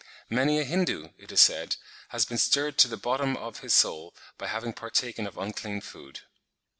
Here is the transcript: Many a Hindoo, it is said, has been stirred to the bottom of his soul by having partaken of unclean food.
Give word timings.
Many 0.31 0.57
a 0.57 0.63
Hindoo, 0.65 1.09
it 1.19 1.31
is 1.31 1.41
said, 1.41 1.75
has 2.09 2.25
been 2.25 2.39
stirred 2.39 2.79
to 2.79 2.87
the 2.87 2.97
bottom 2.97 3.37
of 3.37 3.59
his 3.59 3.75
soul 3.75 4.15
by 4.35 4.47
having 4.47 4.73
partaken 4.73 5.27
of 5.27 5.37
unclean 5.37 5.79
food. 5.81 6.21